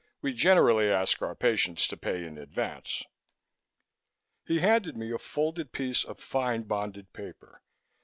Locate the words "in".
2.25-2.39